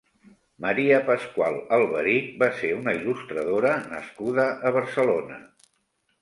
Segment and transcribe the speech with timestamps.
[0.63, 5.39] Maria Pascual Alberich va ser una il·lustradora nascuda a Barcelona.